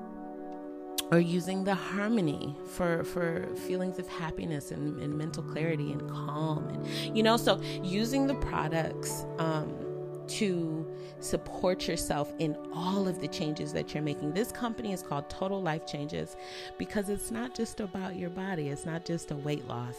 or 1.11 1.19
using 1.19 1.65
the 1.65 1.75
harmony 1.75 2.57
for 2.67 3.05
for 3.05 3.47
feelings 3.67 3.99
of 3.99 4.09
happiness 4.09 4.71
and, 4.71 4.99
and 5.01 5.17
mental 5.17 5.43
clarity 5.43 5.93
and 5.93 6.09
calm 6.09 6.67
and 6.69 7.17
you 7.17 7.23
know 7.23 7.37
so 7.37 7.61
using 7.83 8.27
the 8.27 8.35
products 8.37 9.27
um, 9.39 9.84
to 10.29 10.87
support 11.21 11.89
yourself 11.89 12.33
in 12.39 12.57
all 12.73 13.09
of 13.09 13.21
the 13.21 13.29
changes 13.29 13.73
that 13.73 13.95
you're 13.95 14.03
making. 14.03 14.33
This 14.33 14.53
company 14.53 14.93
is 14.93 15.03
called 15.03 15.29
Total 15.31 15.61
Life 15.61 15.87
Changes 15.87 16.37
because 16.79 17.09
it's 17.09 17.31
not 17.31 17.55
just 17.55 17.81
about 17.81 18.17
your 18.17 18.31
body, 18.31 18.69
it's 18.69 18.87
not 18.87 19.05
just 19.05 19.31
a 19.31 19.37
weight 19.37 19.67
loss 19.67 19.97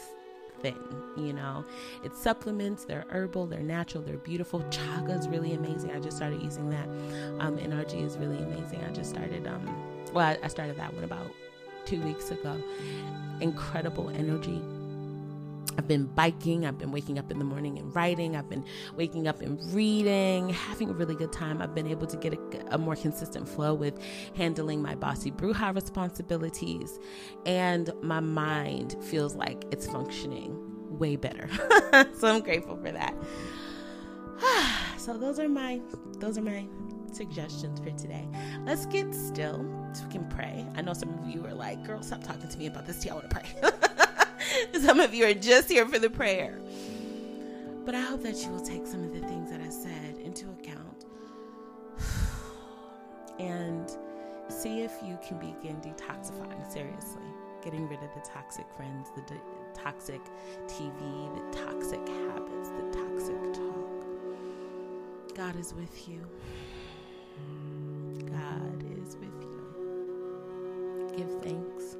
thing, 0.60 0.78
you 1.16 1.32
know. 1.32 1.64
It's 2.04 2.20
supplements, 2.20 2.84
they're 2.84 3.04
herbal, 3.10 3.46
they're 3.46 3.60
natural, 3.60 4.02
they're 4.02 4.16
beautiful. 4.18 4.60
Chaga 4.70 5.18
is 5.18 5.28
really 5.28 5.54
amazing. 5.54 5.90
I 5.90 6.00
just 6.00 6.16
started 6.16 6.42
using 6.42 6.70
that. 6.70 6.88
Um, 7.40 7.58
NRG 7.58 8.02
is 8.02 8.16
really 8.16 8.38
amazing. 8.38 8.82
I 8.84 8.92
just 8.92 9.10
started 9.10 9.46
um 9.46 9.66
well, 10.12 10.26
I, 10.26 10.38
I 10.42 10.48
started 10.48 10.76
that 10.76 10.94
one 10.94 11.04
about 11.04 11.30
two 11.84 12.00
weeks 12.02 12.30
ago. 12.30 12.60
Incredible 13.40 14.10
energy 14.10 14.62
I've 15.78 15.88
been 15.88 16.06
biking, 16.06 16.66
I've 16.66 16.78
been 16.78 16.90
waking 16.90 17.18
up 17.18 17.30
in 17.30 17.38
the 17.38 17.44
morning 17.44 17.78
and 17.78 17.94
writing, 17.94 18.36
I've 18.36 18.48
been 18.48 18.64
waking 18.94 19.28
up 19.28 19.40
and 19.40 19.62
reading, 19.72 20.50
having 20.50 20.90
a 20.90 20.92
really 20.92 21.14
good 21.14 21.32
time. 21.32 21.60
I've 21.60 21.74
been 21.74 21.86
able 21.86 22.06
to 22.06 22.16
get 22.16 22.34
a, 22.34 22.74
a 22.74 22.78
more 22.78 22.96
consistent 22.96 23.48
flow 23.48 23.74
with 23.74 23.98
handling 24.34 24.82
my 24.82 24.94
bossy 24.94 25.30
bruja 25.30 25.74
responsibilities, 25.74 26.98
and 27.44 27.90
my 28.02 28.20
mind 28.20 28.96
feels 29.02 29.34
like 29.34 29.64
it's 29.70 29.86
functioning 29.86 30.56
way 30.98 31.16
better. 31.16 31.48
so 32.18 32.28
I'm 32.28 32.40
grateful 32.40 32.76
for 32.76 32.90
that. 32.92 33.14
so 34.98 35.16
those 35.16 35.38
are 35.38 35.48
my 35.48 35.80
those 36.18 36.38
are 36.38 36.42
my 36.42 36.66
suggestions 37.12 37.80
for 37.80 37.90
today. 37.90 38.28
Let's 38.64 38.86
get 38.86 39.14
still 39.14 39.64
so 39.92 40.04
we 40.04 40.12
can 40.12 40.28
pray. 40.28 40.66
I 40.74 40.82
know 40.82 40.92
some 40.92 41.18
of 41.18 41.28
you 41.28 41.44
are 41.46 41.54
like, 41.54 41.84
girl, 41.84 42.02
stop 42.02 42.22
talking 42.22 42.48
to 42.48 42.58
me 42.58 42.66
about 42.66 42.86
this 42.86 43.02
tea. 43.02 43.10
I 43.10 43.14
want 43.14 43.30
to 43.30 43.36
pray. 43.36 43.70
some 44.80 45.00
of 45.00 45.14
you 45.14 45.26
are 45.26 45.34
just 45.34 45.68
here 45.68 45.86
for 45.86 45.98
the 45.98 46.10
prayer. 46.10 46.58
But 47.84 47.94
I 47.94 48.00
hope 48.00 48.22
that 48.22 48.36
you 48.42 48.50
will 48.50 48.64
take 48.64 48.86
some 48.86 49.04
of 49.04 49.12
the 49.12 49.20
things 49.20 49.50
that 49.50 49.60
I 49.60 49.68
said 49.68 50.16
into 50.22 50.46
account 50.50 51.04
and 53.38 53.88
see 54.48 54.82
if 54.82 54.92
you 55.04 55.18
can 55.26 55.38
begin 55.38 55.76
detoxifying 55.76 56.70
seriously, 56.72 57.22
getting 57.62 57.88
rid 57.88 58.02
of 58.02 58.10
the 58.14 58.28
toxic 58.28 58.66
friends, 58.76 59.08
the 59.14 59.22
de- 59.22 59.40
toxic 59.74 60.20
TV, 60.66 61.34
the 61.34 61.58
toxic 61.58 62.06
habits, 62.08 62.70
the 62.70 62.90
toxic 62.92 63.52
talk. 63.52 63.96
God 65.36 65.56
is 65.56 65.74
with 65.74 66.08
you. 66.08 66.26
God 68.26 68.84
is 69.02 69.16
with 69.16 69.42
you. 69.42 71.12
Give 71.16 71.42
thanks. 71.42 71.96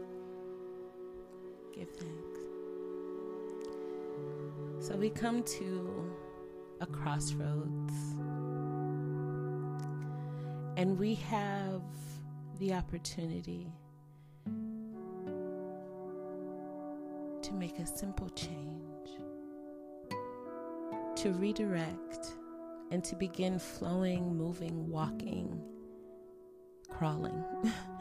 Give 1.74 1.88
thanks. 1.90 2.35
So 4.86 4.94
we 4.94 5.10
come 5.10 5.42
to 5.42 6.14
a 6.80 6.86
crossroads, 6.86 7.92
and 10.76 10.96
we 10.96 11.16
have 11.16 11.82
the 12.60 12.72
opportunity 12.72 13.66
to 17.42 17.52
make 17.52 17.80
a 17.80 17.86
simple 17.86 18.28
change, 18.28 19.10
to 21.16 21.32
redirect, 21.32 22.36
and 22.92 23.02
to 23.02 23.16
begin 23.16 23.58
flowing, 23.58 24.36
moving, 24.36 24.88
walking, 24.88 25.60
crawling 26.88 27.44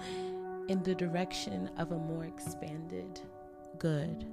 in 0.69 0.83
the 0.83 0.93
direction 0.93 1.67
of 1.77 1.93
a 1.93 1.97
more 1.97 2.25
expanded 2.25 3.19
good 3.79 4.27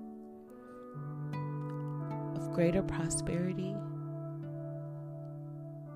greater 2.52 2.82
prosperity 2.82 3.74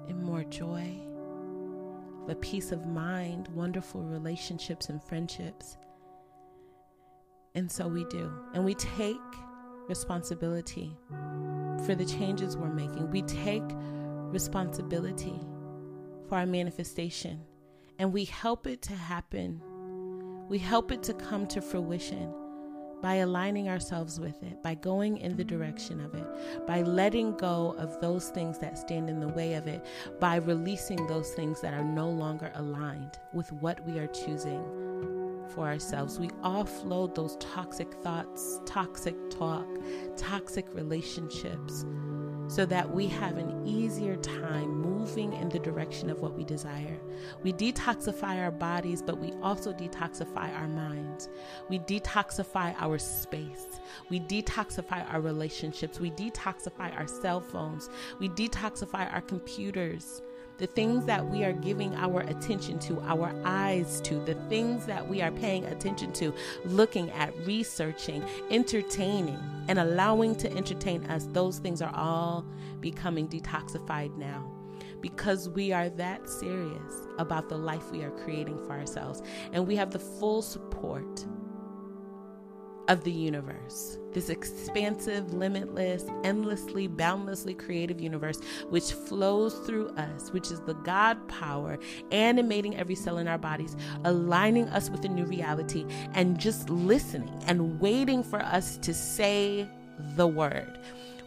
and 0.09 0.23
more 0.23 0.45
joy, 0.45 0.99
a 2.29 2.35
peace 2.35 2.73
of 2.73 2.87
mind, 2.87 3.49
wonderful 3.49 4.03
relationships 4.03 4.89
and 4.89 5.03
friendships. 5.03 5.77
And 7.55 7.71
so 7.71 7.87
we 7.89 8.05
do. 8.05 8.33
And 8.55 8.65
we 8.65 8.75
take 8.75 9.17
responsibility 9.89 10.97
for 11.85 11.95
the 11.95 12.05
changes 12.05 12.57
we're 12.57 12.73
making. 12.73 13.11
We 13.11 13.23
take 13.23 13.63
responsibility 13.69 15.41
for 16.29 16.37
our 16.37 16.47
manifestation 16.47 17.43
and 17.99 18.13
we 18.13 18.25
help 18.25 18.67
it 18.67 18.83
to 18.83 18.95
happen. 18.95 19.61
We 20.49 20.59
help 20.59 20.91
it 20.91 21.03
to 21.05 21.15
come 21.15 21.47
to 21.49 21.61
fruition 21.61 22.33
by 23.07 23.15
aligning 23.19 23.69
ourselves 23.69 24.19
with 24.19 24.43
it, 24.43 24.61
by 24.65 24.75
going 24.75 25.19
in 25.19 25.37
the 25.37 25.45
direction 25.45 26.01
of 26.01 26.13
it, 26.17 26.27
by 26.67 26.83
letting 26.83 27.37
go 27.37 27.73
of 27.79 28.01
those 28.01 28.31
things 28.31 28.59
that 28.59 28.77
stand 28.77 29.09
in 29.09 29.21
the 29.21 29.29
way 29.29 29.55
of 29.55 29.69
it, 29.69 29.87
by 30.19 30.35
releasing 30.35 31.07
those 31.07 31.31
things 31.31 31.61
that 31.61 31.73
are 31.73 31.85
no 31.85 32.09
longer 32.09 32.51
aligned 32.57 33.17
with 33.33 33.53
what 33.53 33.81
we 33.87 34.01
are 34.01 34.09
choosing 34.09 34.61
for 35.55 35.69
ourselves. 35.69 36.19
We 36.19 36.31
offload 36.43 37.15
those 37.15 37.37
toxic 37.37 37.95
thoughts, 38.03 38.59
toxic 38.67 39.15
talk, 39.31 39.69
toxic 40.17 40.67
relationships 40.75 41.85
so 42.49 42.65
that 42.67 42.89
we 42.89 43.07
have 43.09 43.37
an 43.37 43.67
easier 43.67 44.17
time 44.17 44.69
moving 44.69 45.33
in 45.35 45.49
the 45.49 45.59
direction 45.59 46.11
of 46.11 46.21
what 46.21 46.35
we 46.35 46.45
desire. 46.45 46.99
We 47.43 47.53
detoxify 47.53 48.43
our 48.43 48.51
bodies, 48.51 49.03
but 49.03 49.19
we 49.19 49.33
also 49.43 49.73
detoxify 49.73 50.53
our 50.59 50.69
minds. 50.69 51.29
We 51.69 51.79
detoxify 51.81 52.75
our 52.79 52.99
space. 52.99 53.67
We 54.11 54.21
detoxify 54.21 55.13
our 55.13 55.21
relationships. 55.21 56.01
We 56.01 56.11
detoxify 56.11 56.97
our 56.99 57.07
cell 57.07 57.41
phones. 57.41 57.89
We 58.19 58.29
detoxify 58.29 59.13
our 59.13 59.23
computers 59.23 60.23
the 60.59 60.67
things 60.67 61.05
that 61.05 61.27
we 61.27 61.45
are 61.45 61.53
giving 61.53 61.95
our 61.97 62.21
attention 62.21 62.79
to, 62.81 63.01
our 63.03 63.33
eyes 63.45 64.01
to, 64.03 64.15
the 64.25 64.35
things 64.49 64.87
that 64.87 65.07
we 65.07 65.21
are 65.21 65.31
paying 65.31 65.65
attention 65.67 66.13
to, 66.15 66.35
looking 66.65 67.11
at, 67.11 67.37
researching, 67.47 68.25
entertaining, 68.51 69.39
and 69.69 69.79
allowing 69.79 70.35
to 70.37 70.51
entertain 70.57 71.05
us, 71.07 71.27
those 71.33 71.59
things 71.59 71.83
are 71.83 71.95
all 71.95 72.45
becoming 72.81 73.29
detoxified 73.29 74.17
now 74.17 74.51
because 75.01 75.49
we 75.51 75.73
are 75.73 75.89
that 75.91 76.29
serious 76.29 77.07
about 77.19 77.49
the 77.49 77.57
life 77.57 77.93
we 77.93 78.03
are 78.03 78.11
creating 78.11 78.59
for 78.67 78.73
ourselves. 78.73 79.23
And 79.53 79.67
we 79.67 79.77
have 79.77 79.91
the 79.91 79.99
full 79.99 80.43
support 80.43 81.25
of 82.89 83.03
the 83.05 83.13
universe, 83.13 83.99
this 84.13 84.29
expansive, 84.29 85.35
limitless, 85.35 86.05
endlessly, 86.25 86.87
boundlessly 86.87 87.55
creative 87.55 88.01
universe, 88.01 88.41
which 88.71 88.93
flows 88.93 89.55
through 89.67 89.89
us, 89.91 90.31
which 90.33 90.51
is 90.51 90.61
the 90.61 90.75
God 90.75 91.27
power 91.29 91.79
animating 92.13 92.77
every 92.77 92.95
cell 92.95 93.19
in 93.19 93.29
our 93.29 93.39
bodies, 93.39 93.77
aligning 94.05 94.69
us 94.69 94.91
with 94.91 95.05
a 95.05 95.09
new 95.09 95.25
reality, 95.25 95.85
and 96.15 96.39
just 96.39 96.71
listening 96.71 97.43
and 97.47 97.81
waiting 97.81 98.23
for 98.23 98.41
us 98.41 98.77
to 98.79 98.95
say 98.95 99.69
the 100.17 100.27
word. 100.27 100.79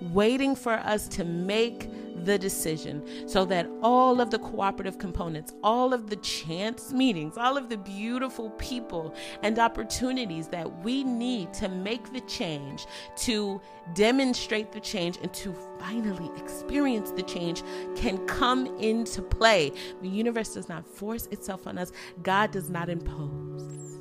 Waiting 0.01 0.56
for 0.56 0.74
us 0.74 1.10
to 1.10 1.25
make 1.25 1.89
the 2.25 2.38
decision 2.38 3.03
so 3.27 3.45
that 3.45 3.67
all 3.81 4.21
of 4.21 4.29
the 4.29 4.39
cooperative 4.39 4.97
components, 4.97 5.53
all 5.63 5.93
of 5.93 6.09
the 6.09 6.15
chance 6.17 6.91
meetings, 6.91 7.38
all 7.38 7.57
of 7.57 7.69
the 7.69 7.77
beautiful 7.77 8.49
people 8.51 9.13
and 9.43 9.57
opportunities 9.59 10.47
that 10.47 10.83
we 10.83 11.03
need 11.03 11.53
to 11.53 11.69
make 11.69 12.11
the 12.13 12.21
change, 12.21 12.85
to 13.17 13.61
demonstrate 13.93 14.71
the 14.71 14.79
change, 14.79 15.17
and 15.21 15.33
to 15.33 15.53
finally 15.79 16.29
experience 16.38 17.11
the 17.11 17.23
change 17.23 17.63
can 17.95 18.17
come 18.27 18.67
into 18.79 19.21
play. 19.21 19.71
The 20.01 20.09
universe 20.09 20.53
does 20.53 20.69
not 20.69 20.85
force 20.85 21.27
itself 21.27 21.67
on 21.67 21.77
us, 21.77 21.91
God 22.23 22.51
does 22.51 22.69
not 22.69 22.89
impose. 22.89 23.99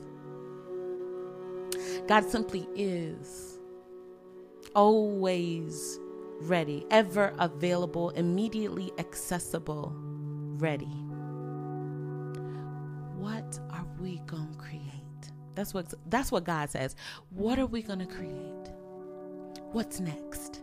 God 2.06 2.24
simply 2.24 2.66
is 2.74 3.58
always 4.74 5.98
ready, 6.40 6.86
ever 6.90 7.34
available, 7.38 8.10
immediately 8.10 8.92
accessible, 8.98 9.92
ready. 10.58 10.86
What 13.16 13.58
are 13.70 13.86
we 14.00 14.18
going 14.26 14.52
to 14.52 14.58
create? 14.58 14.82
That's 15.54 15.74
what 15.74 15.92
that's 16.08 16.30
what 16.30 16.44
God 16.44 16.70
says. 16.70 16.94
What 17.30 17.58
are 17.58 17.66
we 17.66 17.82
going 17.82 17.98
to 17.98 18.06
create? 18.06 18.70
What's 19.72 20.00
next? 20.00 20.62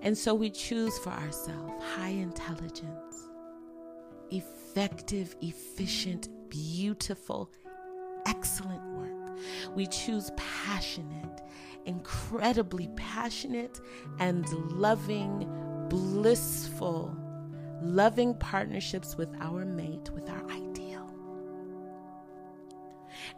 And 0.00 0.16
so 0.16 0.34
we 0.34 0.50
choose 0.50 0.98
for 0.98 1.10
ourselves 1.10 1.84
high 1.96 2.08
intelligence, 2.08 3.28
effective, 4.30 5.36
efficient, 5.40 6.28
beautiful, 6.48 7.50
excellent 8.26 8.82
work. 8.96 9.38
We 9.74 9.86
choose 9.86 10.30
passionate, 10.36 11.42
incredibly 11.86 12.88
passionate 12.96 13.80
and 14.18 14.48
loving, 14.72 15.48
blissful, 15.88 17.16
loving 17.82 18.34
partnerships 18.34 19.16
with 19.16 19.34
our 19.40 19.64
mate, 19.64 20.10
with 20.14 20.28
our 20.28 20.44
ideal. 20.50 20.72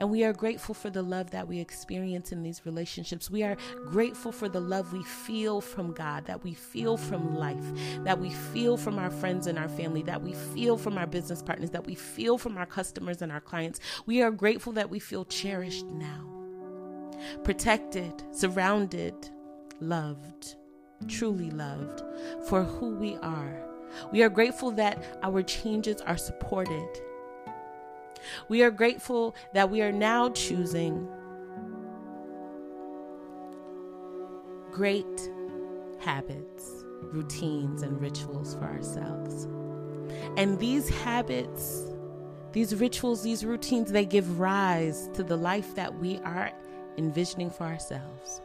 And 0.01 0.11
we 0.11 0.25
are 0.25 0.33
grateful 0.33 0.75
for 0.75 0.91
the 0.91 1.03
love 1.03 1.31
that 1.31 1.47
we 1.47 1.61
experience 1.61 2.33
in 2.33 2.43
these 2.43 2.65
relationships. 2.65 3.31
We 3.31 3.43
are 3.43 3.57
grateful 3.87 4.33
for 4.33 4.49
the 4.49 4.61
love 4.61 4.93
we 4.93 5.03
feel 5.03 5.61
from 5.61 5.93
God, 5.93 6.27
that 6.27 6.43
we 6.43 6.55
feel 6.55 6.97
from 6.97 7.37
life, 7.37 7.65
that 8.05 8.19
we 8.19 8.31
feel 8.31 8.77
from 8.77 8.99
our 8.99 9.11
friends 9.11 9.47
and 9.47 9.59
our 9.59 9.69
family, 9.69 10.03
that 10.03 10.23
we 10.23 10.33
feel 10.33 10.77
from 10.77 10.99
our 10.99 11.07
business 11.07 11.43
partners, 11.43 11.71
that 11.71 11.87
we 11.87 11.95
feel 11.95 12.39
from 12.39 12.57
our 12.57 12.67
customers 12.67 13.23
and 13.23 13.31
our 13.31 13.41
clients. 13.41 13.81
We 14.07 14.23
are 14.23 14.31
grateful 14.31 14.73
that 14.75 14.91
we 14.91 14.99
feel 14.99 15.25
cherished 15.25 15.87
now 15.87 16.34
protected, 17.43 18.23
surrounded, 18.33 19.15
loved, 19.81 20.57
truly 21.09 21.51
loved 21.51 22.03
for 22.49 22.63
who 22.63 22.95
we 22.95 23.17
are. 23.17 23.61
We 24.13 24.23
are 24.23 24.29
grateful 24.29 24.71
that 24.73 25.19
our 25.23 25.43
changes 25.43 26.01
are 26.01 26.17
supported. 26.17 26.89
We 28.49 28.63
are 28.63 28.71
grateful 28.71 29.35
that 29.53 29.71
we 29.71 29.83
are 29.83 29.93
now 29.93 30.31
choosing 30.31 31.07
great 34.73 35.31
habits, 36.01 36.85
routines, 37.03 37.83
and 37.83 38.01
rituals 38.01 38.55
for 38.55 38.65
ourselves. 38.65 39.47
And 40.37 40.59
these 40.59 40.89
habits, 40.89 41.85
these 42.53 42.75
rituals, 42.75 43.23
these 43.23 43.45
routines, 43.45 43.93
they 43.93 44.05
give 44.05 44.41
rise 44.41 45.09
to 45.15 45.23
the 45.23 45.37
life 45.37 45.75
that 45.77 45.97
we 45.99 46.19
are 46.25 46.51
envisioning 46.97 47.51
for 47.51 47.65
ourselves. 47.65 48.41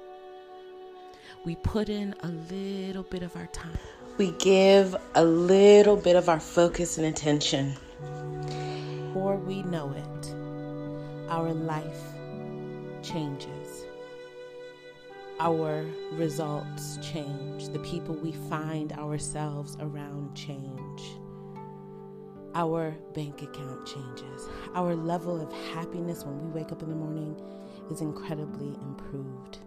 We 1.45 1.55
put 1.55 1.89
in 1.89 2.15
a 2.21 2.27
little 2.27 3.03
bit 3.03 3.23
of 3.23 3.35
our 3.35 3.47
time. 3.47 3.77
We 4.17 4.31
give 4.31 4.95
a 5.15 5.23
little 5.23 5.95
bit 5.95 6.15
of 6.15 6.27
our 6.27 6.39
focus 6.39 6.97
and 6.97 7.07
attention. 7.07 7.77
Before 9.07 9.37
we 9.37 9.63
know 9.63 9.91
it, 9.91 10.35
our 11.29 11.53
life 11.53 12.03
changes. 13.01 13.85
Our 15.39 15.85
results 16.11 16.97
change. 17.01 17.69
The 17.69 17.79
people 17.79 18.15
we 18.15 18.33
find 18.33 18.91
ourselves 18.93 19.77
around 19.79 20.35
change. 20.35 20.88
Our 22.55 22.91
bank 23.13 23.41
account 23.41 23.85
changes. 23.85 24.47
Our 24.73 24.95
level 24.95 25.39
of 25.39 25.51
happiness 25.73 26.25
when 26.25 26.39
we 26.43 26.59
wake 26.59 26.71
up 26.71 26.81
in 26.81 26.89
the 26.89 26.95
morning 26.95 27.39
is 27.91 28.01
incredibly 28.01 28.75
improved. 28.81 29.59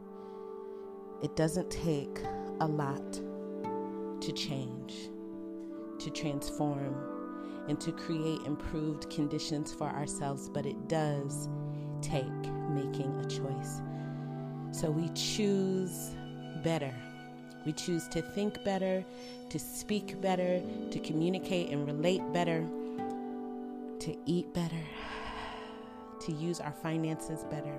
It 1.22 1.36
doesn't 1.36 1.70
take 1.70 2.18
a 2.60 2.66
lot 2.66 3.12
to 3.12 4.32
change, 4.32 4.94
to 6.00 6.10
transform, 6.10 6.96
and 7.68 7.80
to 7.80 7.92
create 7.92 8.40
improved 8.46 9.08
conditions 9.10 9.72
for 9.72 9.88
ourselves, 9.88 10.48
but 10.48 10.66
it 10.66 10.88
does 10.88 11.48
take 12.00 12.24
making 12.70 13.14
a 13.20 13.28
choice. 13.28 13.80
So 14.72 14.90
we 14.90 15.08
choose 15.10 16.10
better. 16.64 16.94
We 17.64 17.72
choose 17.72 18.08
to 18.08 18.22
think 18.22 18.62
better, 18.64 19.04
to 19.50 19.58
speak 19.58 20.20
better, 20.20 20.60
to 20.90 20.98
communicate 20.98 21.70
and 21.70 21.86
relate 21.86 22.22
better, 22.32 22.66
to 24.00 24.16
eat 24.26 24.52
better, 24.52 24.84
to 26.20 26.32
use 26.32 26.60
our 26.60 26.72
finances 26.72 27.44
better 27.50 27.74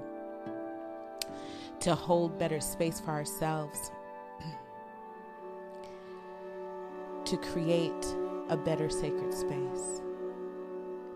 to 1.84 1.94
hold 1.94 2.40
better 2.40 2.62
space 2.62 3.02
for 3.02 3.12
ourselves, 3.12 3.92
to 7.26 7.36
create 7.36 8.16
a 8.48 8.56
better 8.56 8.90
sacred 8.90 9.34
space, 9.34 10.02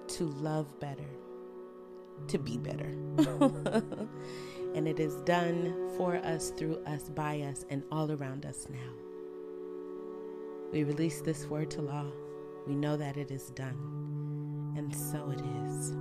to 0.10 0.26
love 0.42 0.78
better, 0.82 1.08
to 2.28 2.38
be 2.38 2.58
better. 2.58 2.92
and 4.76 4.88
it 4.88 5.00
is 5.00 5.16
done 5.22 5.74
for 5.98 6.18
us, 6.18 6.52
through 6.52 6.78
us, 6.86 7.10
by 7.10 7.42
us, 7.42 7.66
and 7.70 7.84
all 7.92 8.12
around 8.12 8.46
us 8.46 8.68
now. 8.70 8.94
We 10.72 10.84
release 10.84 11.22
this 11.22 11.48
word 11.48 11.72
to 11.72 11.82
law. 11.82 12.06
We 12.68 12.76
know 12.76 12.98
that 12.98 13.18
it 13.18 13.32
is 13.32 13.50
done. 13.52 14.74
And 14.78 14.94
so 14.96 15.32
it 15.32 15.42
is. 15.66 15.92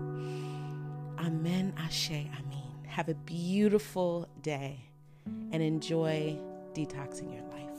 Amen, 1.18 1.72
Ashe, 1.78 2.10
Amen. 2.10 2.62
Have 2.86 3.08
a 3.08 3.14
beautiful 3.14 4.28
day 4.42 4.80
and 5.52 5.62
enjoy 5.62 6.38
detoxing 6.74 7.32
your 7.32 7.44
life. 7.50 7.75